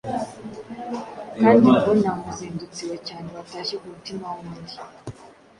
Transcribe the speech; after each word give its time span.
Kandi 1.39 1.67
ngo: 1.75 1.91
“Nta 2.01 2.13
muzindutsi 2.21 2.81
wa 2.91 2.97
cyane 3.07 3.27
watashye 3.37 3.75
ku 3.81 3.87
mutima 3.93 4.25
w’undi!” 4.35 4.75